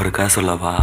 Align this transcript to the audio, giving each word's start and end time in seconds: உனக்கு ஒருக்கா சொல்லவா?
உனக்கு 0.00 0.22
ஒருக்கா 0.22 0.26
சொல்லவா? 0.34 0.74